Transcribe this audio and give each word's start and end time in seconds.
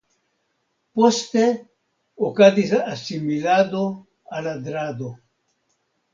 Poste 0.99 1.43
okazis 2.29 2.73
asimilado 2.95 3.83
al 4.39 4.51
Adrado. 4.57 5.13